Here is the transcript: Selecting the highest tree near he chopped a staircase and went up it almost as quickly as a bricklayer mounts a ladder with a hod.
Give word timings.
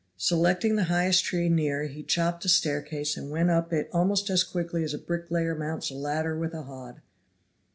Selecting 0.17 0.75
the 0.77 0.85
highest 0.85 1.23
tree 1.25 1.47
near 1.47 1.83
he 1.83 2.01
chopped 2.01 2.43
a 2.43 2.49
staircase 2.49 3.15
and 3.15 3.29
went 3.29 3.51
up 3.51 3.71
it 3.71 3.87
almost 3.93 4.31
as 4.31 4.43
quickly 4.43 4.83
as 4.83 4.95
a 4.95 4.97
bricklayer 4.97 5.53
mounts 5.53 5.91
a 5.91 5.95
ladder 5.95 6.35
with 6.35 6.55
a 6.55 6.63
hod. 6.63 7.01